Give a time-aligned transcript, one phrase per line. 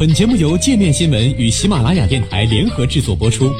[0.00, 3.52] 本节目由界面新闻与喜马拉雅电台联合制作播出。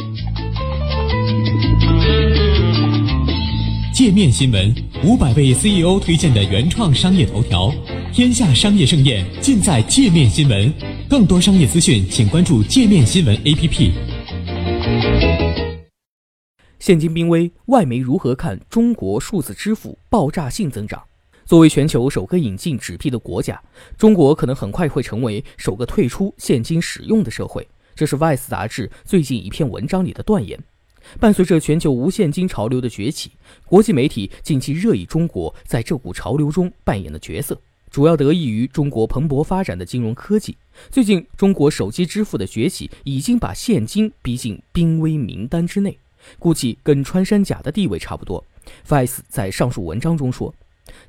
[3.93, 4.75] 界面新闻
[5.05, 7.71] 五百位 CEO 推荐的原创商业头条，
[8.11, 10.73] 天下商业盛宴尽在界面新闻。
[11.11, 13.91] 更多商业资讯，请关注界面新闻 APP。
[16.79, 21.03] 现金濒危，外媒如何看中国数字支付爆炸性增长？
[21.51, 23.61] 作为全球首个引进纸币的国家，
[23.99, 27.67] 中国可能很快会成为首个退出现金使用的社会。
[27.93, 30.57] 这是《Vice》杂志最近一篇文章里的断言。
[31.19, 33.33] 伴随着全球无现金潮流的崛起，
[33.67, 37.61] 国际媒体近期热议中国在这股潮流中扮演的角色，
[37.91, 40.57] 主要得益于中国蓬勃发展的金融科技。
[40.89, 45.99] 最近，中国手机支付的崛起已经把现金逼进濒危名单之内，
[46.39, 48.45] 估计跟穿山甲的地位差不多。
[48.89, 50.55] 《Vice》在上述文章中说。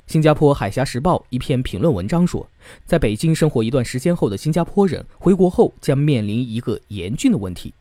[0.08, 2.48] 新加坡《海峡时报》一篇评论文章说，
[2.86, 7.74] 在北京生活一段时间后的新加坡人回国后将面临一个严峻的问题，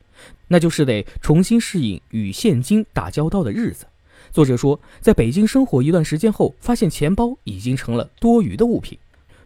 [0.48, 3.86] 那就是得重新适应与现金打交道的日子。
[4.32, 8.98] 作者说，在北京生活一段时间后，发现钱包已经成了多余的物品。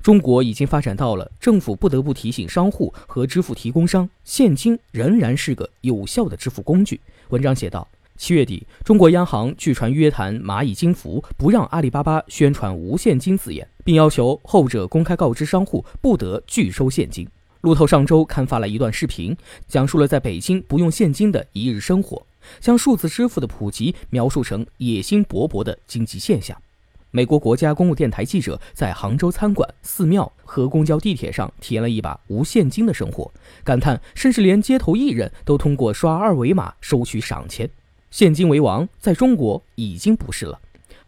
[0.03, 7.01] 中国已经发展到了政府不得不提醒商户和支付提供商，现金仍然是个有效的支付工具。
[7.31, 7.89] 文章写道。
[8.17, 17.29] 七月底，中国央行据传约谈蚂蚁金服，不让阿里巴巴宣传无现金字眼，并要求后者公开告知商户不得拒收现金。
[17.63, 22.25] 路透上周刊发了一段视频，讲述了在北京不用现金的一日生活，
[22.61, 26.57] 将数字支付的普及描述成野心勃勃的经济现象。
[27.11, 33.31] 美国国家公务电台记者在杭州餐馆、寺庙和公交、地铁上体验了一把无现金的生活，
[33.63, 37.69] 感叹甚至连街头艺人都通过刷二维码收取赏钱。
[38.15, 40.57] 现金为王，在中国已经不是了。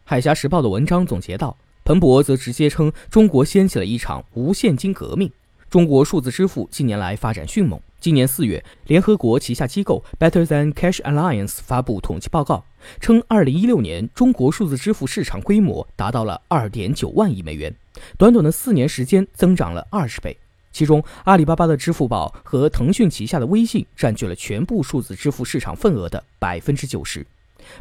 [0.02, 5.30] 海峡时报的文章总结道，彭博则直接称中国掀起了一场无现金革命。
[5.70, 7.80] 中国数字支付近年来发展迅猛。
[8.00, 12.64] 今年四月，联合国旗下机构 Better Than Cash Alliance 发布统计报告，
[12.98, 17.72] 称2016年中国数字支付市场规模达到了2.9万亿美元，
[18.18, 20.36] 短短的四年时间增长了二十倍。
[20.77, 27.27] 其中，阿里巴巴的支付宝和腾讯旗下的微信占据了全部数字支付市场份额的百分之九十。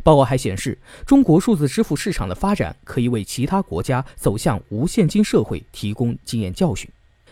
[0.02, 6.90] 报告还显示，中国数字支付市场的发展可以为其他国家走向无现金社会提供经验教训。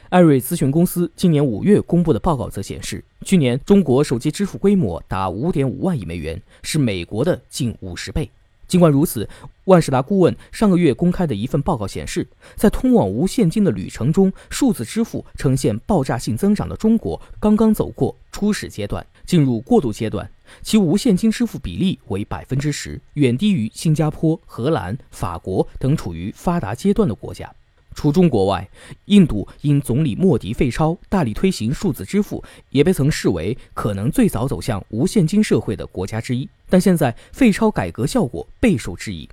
[0.10, 8.30] 艾瑞咨询公司今年五月公布的报告则显示，去年中国手机支付规模达五点五万亿美元，是美国的近五十倍。
[8.74, 9.30] 尽管如此，
[9.66, 20.28] 万事达顾问上个月公开的一份报告显示，在通往无现金的旅程中，数字支付呈现爆炸性增长的中国刚刚走过初始阶段，进入过渡阶段，
[20.64, 27.48] 其无现金支付比例为百分之十，远低于新加坡、荷兰、法国等处于发达阶段的国家。
[27.94, 28.68] 除中国外，
[29.06, 36.50] 印度因总理莫迪废钞，大力推行数字支付，也被曾视为可能最早走向无现金社会的国家之一。
[36.74, 39.30] 但现在废钞改革效果备受质疑。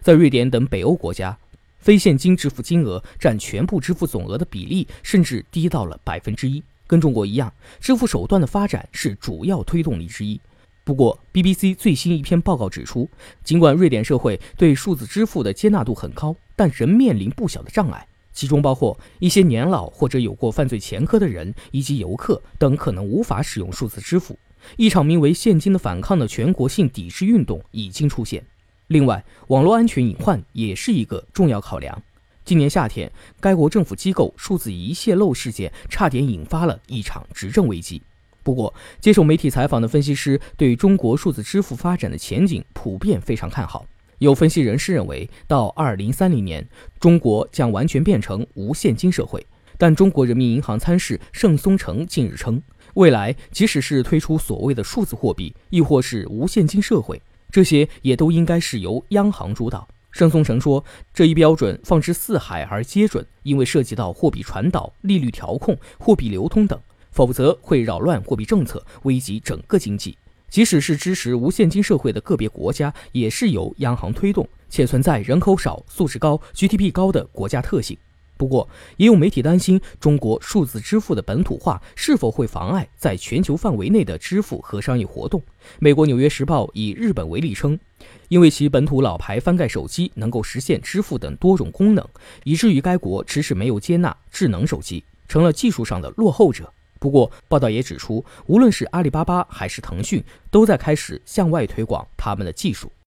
[0.00, 1.36] 在瑞典等北欧国家，
[1.80, 6.62] 非现金支付金额占全部支付总额的比例甚至低到了百分之一。
[6.86, 10.40] 跟中国一样，支付手段的发展是主要推动力之一。
[10.84, 13.10] 不过，BBC 最新一篇报告指出，
[13.42, 24.38] 尽管瑞典社会对数字支付的接纳度很高，但仍面临不小的障碍，其中包括一些年老或者有过犯罪前科的人以及游客等可能无法使用数字支付。
[24.76, 28.44] 一场名为“现金”的反抗的全国性抵制运动已经出现。
[28.88, 32.02] 另外，网络安全隐患也是一个重要考量。
[32.44, 33.10] 今年夏天，
[33.40, 38.02] 该国政府机构数字仪泄露事件差点引发了一场执政危机。
[38.42, 43.86] 不过，接受媒体采访的分析师对中国数字支付发展的前景普遍非常看好。
[44.18, 46.68] 有分析人士认为，到二零三零年，
[47.00, 49.44] 中国将完全变成无现金社会。
[49.76, 52.62] 但中国人民银行参事盛松成近日称，
[52.94, 59.86] 未来即使是推出所谓的数字货币，亦或是无现金社会，这些也都应该是由央行主导。
[60.10, 66.80] 盛松成说，这一标准放之四海而皆准，因为涉及到货币传导、利率调控、货币流通等。
[67.10, 70.18] 否则会扰乱货币政策，危及整个经济。
[70.48, 77.96] 即使是支持无现金社会的个别国家，也是由央行推动，且存在人口少、素质高、GDP 高的国家特性。
[78.36, 85.40] 不过，也有媒体担心，中国数字支付的本土化是否会妨碍在全球范围内的支付和商业活动。
[85.78, 87.78] 美国《纽约时报》以日本为例称，
[88.28, 92.04] 因为其本土老牌翻盖手机能够实现支付等多种功能，
[92.42, 96.72] 以至于该国迟迟没有接纳智能手机，成了技术上的落后者。
[96.98, 102.90] 不过，报道也指出，无论是阿里巴巴还是腾讯，都在开始向外推广他们的技术。